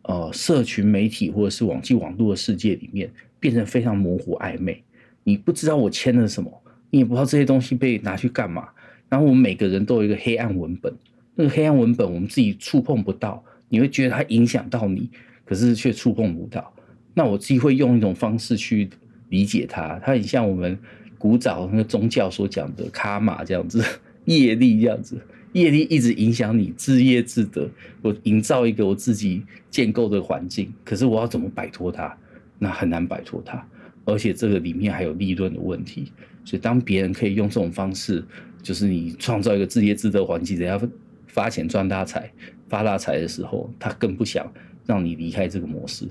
[0.02, 3.10] 呃社群媒体或者是网际网络的世界里面
[3.40, 4.84] 变成非常模糊暧昧，
[5.24, 6.52] 你不知道我签了什么，
[6.90, 8.68] 你也不知道这些东西被拿去干嘛。
[9.08, 10.94] 然后我们每个人都有一个黑暗文本，
[11.36, 15.10] 那个黑暗文本我们自己触碰不到，你会觉得它影响到你，
[15.46, 16.74] 可是却触碰不到。
[17.14, 18.90] 那我自己会用一种方式去
[19.30, 20.78] 理解它，它很像我们
[21.18, 23.84] 古早那个宗教所讲的卡玛这样子，
[24.26, 25.22] 业力这样子。
[25.54, 27.70] 业力一直影响你，自业自得。
[28.02, 32.18] 我营造一个我自己建构的环境，可是我要怎么摆脱它？
[32.58, 33.64] 那很难摆脱它，
[34.04, 36.12] 而且这个里面还有利润的问题。
[36.44, 38.26] 所以当别人可以用这种方式，
[38.64, 40.88] 就是你创造一个自业自得环境，人家
[41.28, 42.32] 发钱赚大财、
[42.68, 44.52] 发大财的时候，他更不想
[44.88, 46.08] 让你离开这个模式，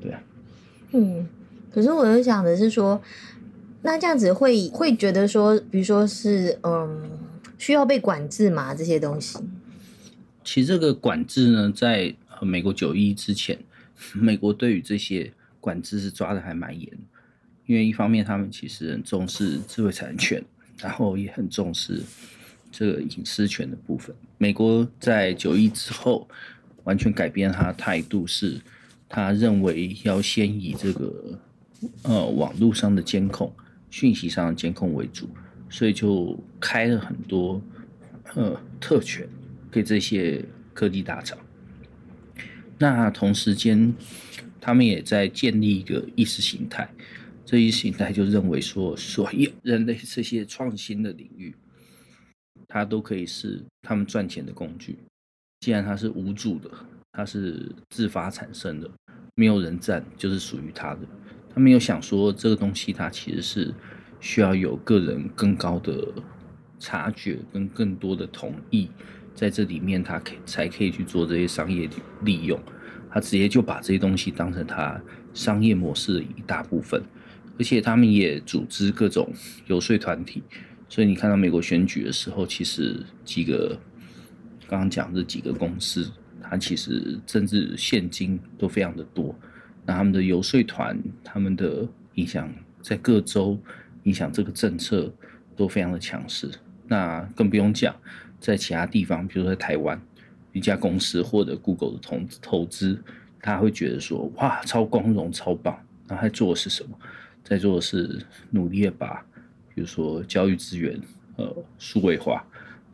[0.00, 0.22] 对啊。
[0.94, 1.28] 嗯，
[1.70, 3.02] 可是我就想的是说，
[3.82, 7.10] 那这样子会会觉得说，比如说是嗯。
[7.56, 8.74] 需要被管制吗？
[8.74, 9.38] 这些东西，
[10.42, 13.56] 其实这个管制呢，在美国九一之前，
[14.12, 16.90] 美国对于这些管制是抓的还蛮严，
[17.64, 20.44] 因为一方面他们其实很重视智慧产权，
[20.78, 22.02] 然后也很重视
[22.70, 24.14] 这个隐私权的部分。
[24.36, 26.28] 美国在九一之后
[26.82, 28.60] 完全改变他的态度，是
[29.14, 31.38] 他认为要先以这个
[32.02, 33.54] 呃网络上的监控、
[33.88, 35.28] 讯息上的监控为主。
[35.70, 37.60] 所以就开了很多
[38.34, 39.26] 呃特权
[39.72, 41.36] 给这些科技大厂。
[42.78, 43.92] 那同时间，
[44.60, 46.88] 他们也在建立一个意识形态。
[47.44, 51.52] 这一形态就认为说，所有人类这些创新的领域，
[52.68, 54.98] 它都可以是他们赚钱的工具。
[55.60, 56.70] 既然它是无主的，
[57.10, 58.88] 它是自发产生的，
[59.34, 61.00] 没有人占，就是属于他的。
[61.54, 63.74] 他没有想说这个东西，它其实是。
[64.20, 66.02] 需要有个人更高的
[66.78, 68.88] 察觉跟更多的同意，
[69.34, 71.86] 在这里面他可以才可以去做这些商业
[72.22, 72.58] 利用。
[73.10, 74.98] 他直接就把这些东西当成他
[75.34, 77.02] 商业模式的一大部分，
[77.58, 79.30] 而且他们也组织各种
[79.66, 80.42] 游说团体。
[80.88, 83.78] 所以你看到美国选举的时候，其实几个
[84.66, 86.10] 刚刚讲这几个公司，
[86.48, 89.34] 它其实政治献金都非常的多。
[89.86, 92.52] 那他们的游说团，他们的影响
[92.82, 93.58] 在各州。
[94.04, 95.10] 影响这个政策
[95.56, 96.50] 都非常的强势，
[96.86, 97.96] 那更不用讲，
[98.38, 99.98] 在其他地方，比如说在台湾，
[100.52, 103.02] 一家公司获得 Google 的投投资，
[103.40, 105.82] 他会觉得说，哇，超光荣、超棒。
[106.06, 106.94] 那他做的是什么？
[107.42, 109.24] 在做的是努力的把，
[109.74, 111.00] 比如说教育资源，
[111.36, 112.44] 呃，数位化。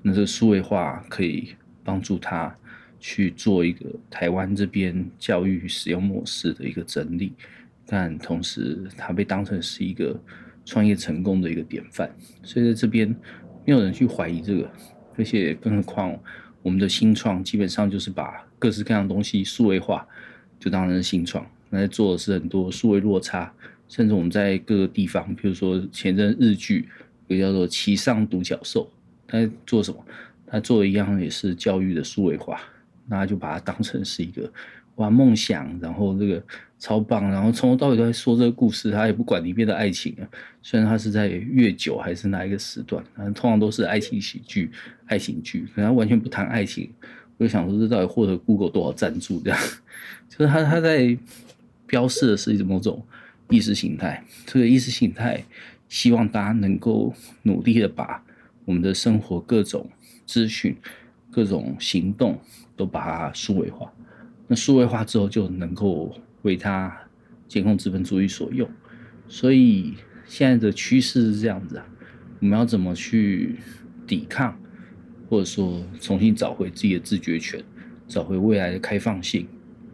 [0.03, 2.57] 那这数位化可以帮助他
[3.01, 7.33] 去做一个台湾这边教育使用模式的一个整理，
[7.85, 10.17] 但同时，他被当成是一个。
[10.67, 12.09] 创业成功的一个典范，
[12.45, 13.09] 所以在这边
[13.65, 14.71] 没有人去怀疑这个，
[15.17, 16.17] 而且更何况
[16.63, 20.07] 我们的新创基本上就是把各式各样东西数位化，
[20.61, 21.45] 就当成是新创。
[21.71, 23.53] 那在做的是很多数位落差，
[23.89, 26.89] 甚至我们在各个地方，比如说前阵日剧，
[27.27, 28.85] 有个叫做《骑上独角兽》，
[29.27, 30.05] 他在做什么？
[30.47, 32.61] 他做一样也是教育的数位化，
[33.11, 34.51] 那他就把它当成是一个。
[34.97, 36.43] 哇，梦想，然后这个
[36.79, 40.29] 超棒，然后从头到尾都在说这个故事，他也不管里面的爱情啊。
[40.61, 44.71] 虽然他是在月九还是哪一个时段，通常都是爱情喜剧、
[45.07, 46.93] 爱情剧，可他完全不谈爱情。
[47.39, 49.41] 我就想说，这到底获得 Google 多少赞助？
[49.41, 49.59] 这样，
[50.29, 51.17] 就是他他在
[51.87, 53.03] 标示的是一种某种
[53.49, 54.23] 意识形态。
[54.45, 55.43] 这个意识形态
[55.89, 58.23] 希望大家能够努力的把
[58.67, 59.89] 我们的生活各种
[60.27, 60.77] 资讯、
[61.31, 62.39] 各种行动
[62.81, 63.93] 都把它数位化。
[64.49, 66.97] 那数位化之后，就能够为它
[67.47, 68.67] 监控资本主义所用。
[69.29, 71.87] 所以现在的趋势是这样子啊，
[72.41, 73.57] 我们要怎么去
[74.07, 74.59] 抵抗，
[75.29, 77.63] 或者说重新找回自己的自觉权，
[78.09, 79.47] 找回未来的开放性，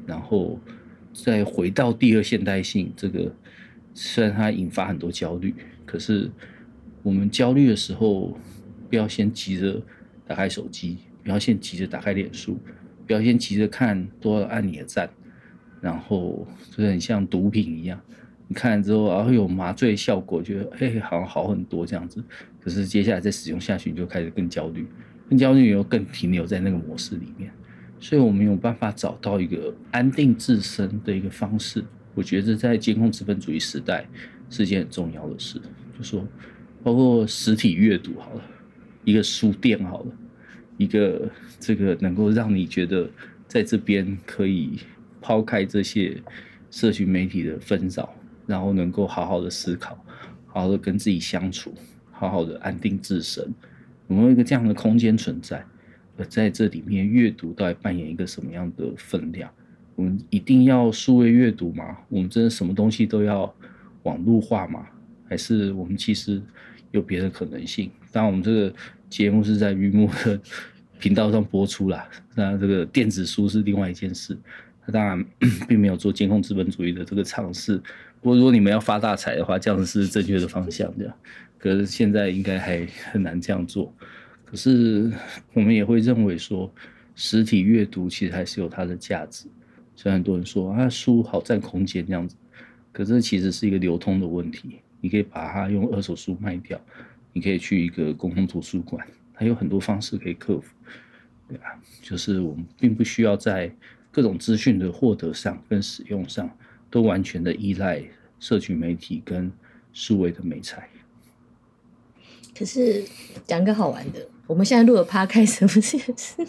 [0.07, 0.61] 然后
[1.13, 2.93] 再回到第二现代性。
[2.97, 3.35] 这个
[3.95, 5.53] 虽然它引发很多焦虑，
[5.85, 6.31] 可是
[7.03, 8.39] 我们焦虑的时候，
[8.89, 9.83] 不要先急着
[10.27, 12.57] 打开手机，不要先急着打开脸书。
[13.05, 15.11] 不要先急着看，多按你的赞，
[15.81, 18.01] 然后就是很像毒品一样，
[18.49, 22.21] 你看了之后，然后有麻醉效果，觉得哎，好像好很多这样子。
[22.61, 24.87] 可是接下来再使用下去，你就开始更焦虑，
[25.29, 27.49] 更焦虑，又更停留在那个模式里面。
[28.01, 31.85] 所以我们有办法找到一个安定自身的一个方式。
[32.15, 34.05] 我觉得在监控资本主义时代
[34.51, 35.61] 是件很重要的事，
[35.97, 36.27] 就说
[36.83, 38.43] 包括实体阅读好了，
[39.05, 40.07] 一个书店好了。
[40.77, 43.09] 一个这个能够让你觉得
[43.49, 44.79] 在这边可以
[45.21, 46.21] 抛开这些
[46.71, 48.15] 社群媒体的纷扰，
[48.47, 49.97] 然后能够好好的思考，
[50.47, 51.73] 好好的跟自己相处，
[52.11, 53.43] 好好的安定自身。
[54.09, 55.65] 有没有一个这样的空间存在？
[56.29, 59.51] 在这里面，阅读到底扮演一个什么样的分量？
[59.95, 61.99] 我们一定要数位阅读吗？
[62.09, 63.55] 我们真的什么东西都要
[64.03, 64.87] 网络化吗？
[65.29, 66.41] 还是我们其实
[66.91, 67.91] 有别的可能性？
[68.13, 68.75] 当然，我们这个。
[69.09, 70.41] 节目是在鱼目的
[70.99, 74.37] 频道上播出啦，那这个电子书是另外一件事。
[74.85, 75.25] 他当然
[75.69, 77.77] 并没有做监控资本主义的这个尝试。
[78.21, 81.15] 不过如果你们要发大财的话，这样是正确的方向，这样。
[81.59, 83.93] 可是现在应该还很难这样做。
[84.45, 85.11] 可是
[85.53, 86.73] 我们也会认为说，
[87.17, 89.47] 实体阅读其实还是有它的价值。
[89.97, 92.37] 虽然很多人说啊，书好占空间这样子，
[92.93, 94.79] 可是其实是一个流通的问题。
[95.01, 96.81] 你可以把它用二手书卖掉。
[97.37, 100.75] 你可以去一个公共图书馆，它有很多方式可以克服，
[101.47, 101.79] 对吧？
[102.01, 103.71] 就是我们并不需要在
[104.11, 106.51] 各种资讯的获得上跟使用上
[106.89, 108.03] 都完全的依赖
[108.41, 109.53] 社群媒体跟
[109.93, 110.89] 数位的美材。
[112.59, 113.05] 可是
[113.47, 116.49] 讲个好玩的，我们现在录了 Podcast 不是也是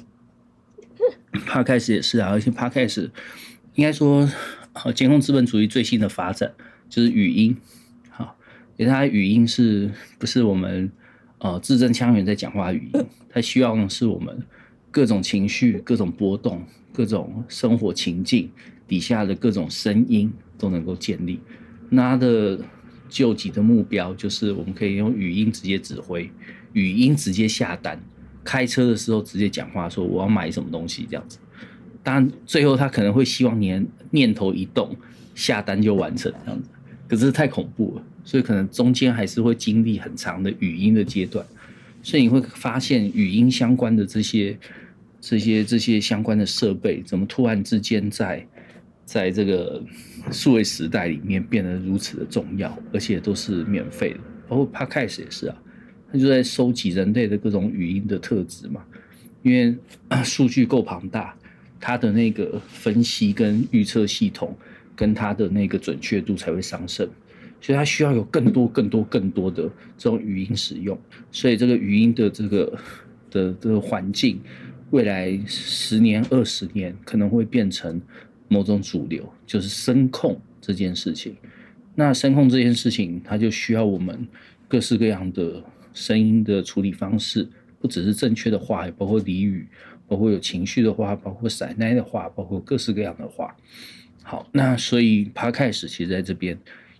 [1.33, 3.11] ？Podcast 也是啊，而且 Podcast
[3.75, 4.31] 应该说，
[4.71, 6.53] 呃，监控资本主义最新的发展
[6.87, 7.57] 就是语音。
[8.77, 10.89] 因为它语音是不是我们
[11.39, 13.05] 呃字正腔圆在讲话语音？
[13.29, 14.41] 它需要的是我们
[14.89, 16.63] 各种情绪、各种波动、
[16.93, 18.49] 各种生活情境
[18.87, 21.39] 底下的各种声音都能够建立。
[21.89, 22.59] 那它的
[23.09, 26.29] 救急的目标就是我们可以用语音直接指挥，
[26.73, 27.99] 语音直接下单，
[28.43, 31.37] 开车的时候直接讲话说我要买什么东西这样子。
[32.03, 34.95] 当然最后他可能会希望你的念头一动，
[35.35, 36.69] 下单就完成这样子。
[37.07, 41.45] 可是太恐怖了，所以可能中间还是会经历很长的语音的阶段，
[42.03, 44.57] 所以你会发现语音相关的这些、
[45.21, 48.45] 这些、这些相关的设备，怎么突然之间在
[49.05, 49.81] 在这个
[50.29, 55.55] 数位时代里面变得如此的重要，而且都是免费的，包括 Podcast 也是啊，
[56.11, 58.83] 它就在收集人类的各种语音的特质嘛，
[59.41, 59.73] 因为
[60.25, 61.33] 数据够庞大，
[61.79, 64.53] 它的那个分析跟预测系统。
[64.97, 67.07] 跟它的那个准确度才会上升，
[67.59, 69.63] 所以它需要有更多、更多、更多的
[69.97, 70.97] 这种语音使用。
[71.31, 72.79] 所以这个语音的这个
[73.29, 74.39] 的这个环境，
[74.91, 78.01] 未来十年、二十年可能会变成
[78.47, 81.35] 某种主流，就是声控这件事情。
[81.95, 84.27] 那声控这件事情，它就需要我们
[84.67, 87.47] 各式各样的声音的处理方式，
[87.79, 89.67] 不只是正确的话，也包括俚语，
[90.07, 93.55] 包括有情绪的话，包括奶奶的话，包括各式各样的话。
[94.21, 96.55] 好，那所以 p 开始其实在这边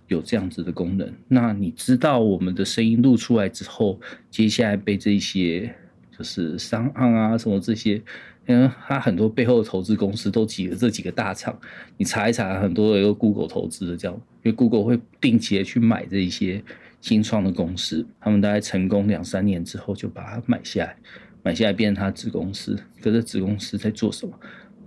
[0.07, 1.11] 有这样子的功能。
[1.27, 5.73] 那你知道我们的声音录出来之后，接下来被这些
[6.17, 8.01] 就是商案啊什么这些，
[8.45, 11.57] 嗯，他很多背后的投资公司都挤了这几个大厂。
[11.97, 16.63] 你查一查，很多有 Google 投资的这样，因为 Google 会定期的去买这一些
[17.01, 20.95] 新创的公司，他们大概成功两三年之后就把它买下来，
[21.43, 22.77] 买下来变成他子公司。
[23.01, 24.33] 可是子公司在做什么？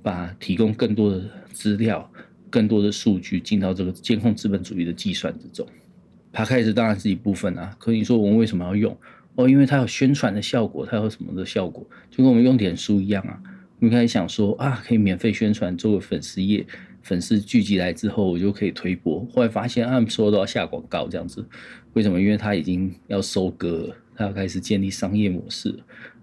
[0.02, 1.22] 把提供更多的
[1.52, 2.10] 资料。
[2.50, 5.66] 更多的数据进到这个监控资本主义的计算之中
[6.32, 7.74] 它开始当然是一部分啊。
[7.78, 8.96] 可你说我们为什么要用？
[9.36, 11.88] 哦，因为它有宣传的效果，它有什么的效果？
[12.10, 13.40] 就跟我们用脸书一样啊。
[13.78, 16.66] 我们开始想说啊，可以免费宣传，做个粉丝页，
[17.02, 19.26] 粉丝聚集来之后，我就可以推播。
[19.32, 21.44] 后来发现啊，所有都要下广告这样子。
[21.94, 22.20] 为什么？
[22.20, 25.74] 因为它已经要收割，它要开始建立商业模式。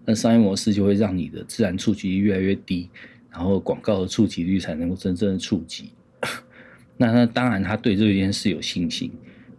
[0.06, 2.90] 那商业模式就会让你的自然触及率越来越低，
[3.32, 5.92] 然后广告的触及率才能够真正的触及。
[6.98, 9.12] 那那当然，他对这件事有信心，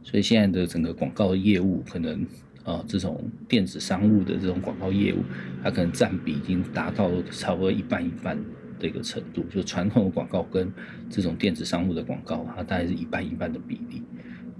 [0.02, 2.26] 所以现在的整个广告业务可能。
[2.64, 3.18] 啊，这种
[3.48, 5.20] 电子商务的这种广告业务，
[5.62, 8.36] 它可能占比已经达到差不多一半一半
[8.78, 9.42] 的一个程度。
[9.44, 10.70] 就传统的广告跟
[11.08, 14.02] 这种电子商务的广告，它大概是一半一半的比例。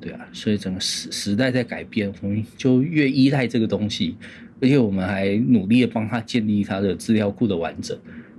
[0.00, 4.16] 对啊，所以整个时时代在改变，我们就越依赖这个东西，
[4.62, 7.94] 而且我们还努力的帮他建立他的资料库的完整。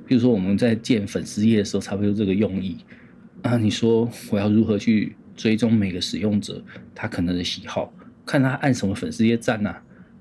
[0.07, 2.75] 比如说我们在建粉丝页的时候，差不多这个用意
[3.41, 3.57] 啊。
[3.57, 6.63] 你说我要如何去追踪每个使用者
[6.93, 7.93] 他可能的喜好？
[8.25, 9.75] 看他按什么粉丝页赞呐，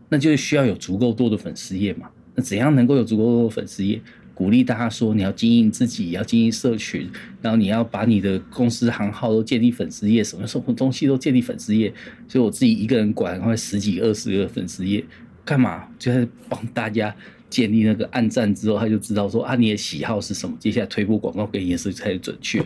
[0.09, 2.09] 那就需要有足够多的粉丝页嘛。
[2.35, 4.01] 那怎样能够有足够多的粉丝页？
[4.33, 7.11] 鼓励大家说你要经营自己，要经营社群，
[7.43, 11.93] 然后你要把你的公司行号都建立粉丝页，什么什么东西都建立粉丝页。
[12.29, 15.05] 所以我自己一个人管快十几二十个粉丝页，
[15.45, 15.89] 干嘛？
[15.99, 17.13] 就是帮大家
[17.51, 22.65] 建立那个按赞之后，他就知道说啊你的喜好是什么，接下来推播广告给你也是才准确。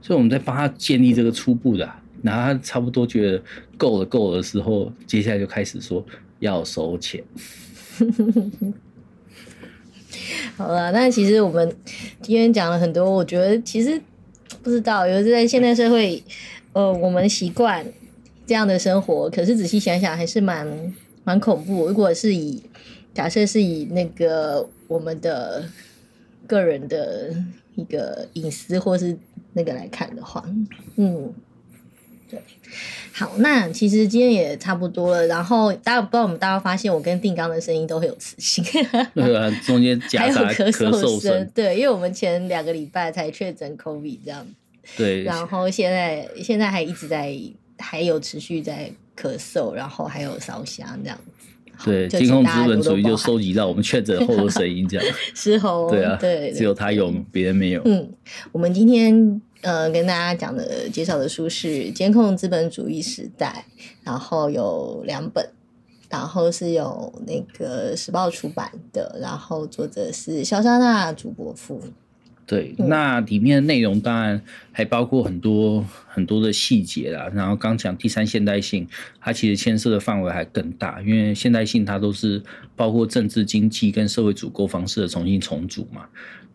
[0.00, 2.02] 所以我们在帮他建立这个初步的啊。
[2.22, 3.40] 然后他差不多觉得
[3.76, 6.04] 够了够了的时候，接下来就开始说
[6.40, 7.22] 要收钱。
[10.56, 11.76] 好了，那其实我们
[12.22, 14.00] 今天讲了很多，我觉得其实
[14.62, 16.20] 不知道，有时在现代社会，
[16.72, 17.86] 呃，我们习惯
[18.46, 21.86] 这样的生活，可是仔细想想还是蛮蛮恐怖。
[21.86, 22.62] 如果是以
[23.14, 25.64] 假设是以那个我们的
[26.46, 27.32] 个人的
[27.76, 29.16] 一个隐私或是
[29.56, 30.44] 那个来看的话，
[30.94, 31.34] 嗯。
[32.28, 32.40] 对，
[33.12, 35.24] 好，那其实今天也差不多了。
[35.28, 38.64] 然后大家不知道我们大家发现，我跟定刚的声音都很有磁性，
[39.14, 41.48] 对啊，中间夹杂咳嗽声。
[41.54, 44.44] 对，因为我们前两个礼拜才确诊 COVID 这样，
[44.96, 47.32] 对，然后现在现在还一直在，
[47.78, 51.84] 还有持续在咳嗽，然后还有烧香这样子。
[51.84, 57.82] 对，金控资本主义就收集到我们确诊后的声音，这样 是哦，对啊，对，只有他有，别人没有。
[57.84, 58.10] 嗯，
[58.50, 59.40] 我们今天。
[59.66, 63.64] 呃，跟大家讲的介绍的书是《监控资本主义时代》，
[64.04, 65.44] 然后有两本，
[66.08, 71.82] 然后是有那个时报出版的，然后作者是肖莎娜·祖伯夫。
[72.46, 74.40] 对，那里面的内容当然
[74.70, 75.84] 还包括很多
[76.16, 77.30] 很多的细节啦。
[77.34, 78.88] 然后刚讲第三现代性，
[79.20, 82.42] 它其实牵涉的范围还更大，因为现代性它都是
[82.74, 86.06] 包括政治、经济跟社会组构方式的重新重组嘛。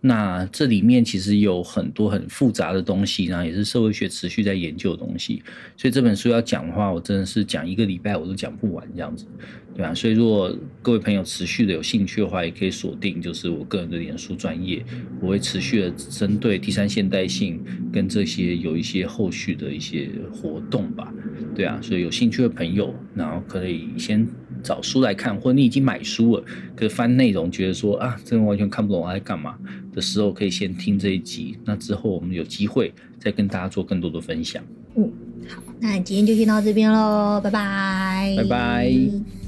[0.03, 5.43] 那这里面其实有很多很复杂的东西，然后也是社会学持续在研究的东西，
[5.78, 9.28] 所以这本书要讲的话，我真的是讲一个礼拜我都讲不完这样子，
[9.76, 9.93] 对吧？
[9.93, 14.84] 所以如果各位朋友持续的有兴趣的话，也可以锁定就是我个人的脸书专业，
[15.22, 21.14] 我会持续的针对第三现代性跟这些有一些后续的一些活动吧，
[21.56, 24.28] 对啊，所以有兴趣的朋友，然后可以先。
[24.64, 26.43] 找书来看，或者你已经买书了，
[26.76, 29.58] 可是翻内容觉得说啊，这个完全看不懂，我在干嘛
[29.91, 31.58] 的时候，可以先听这一集。
[31.66, 34.64] 那之后我们有机会再跟大家做更多的分享。
[34.95, 35.12] 嗯，
[35.47, 39.41] 好，那今天就先到这边喽，拜拜，拜拜。